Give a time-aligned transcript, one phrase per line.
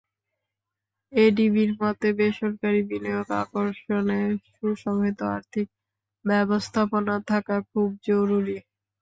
[1.13, 4.19] এডিবির মতে, বেসরকারি বিনিয়োগ আকর্ষণে
[4.47, 5.67] সুসংহত আর্থিক
[6.25, 8.57] ব্যবস্থাপনা থাকা খুব জরুরি।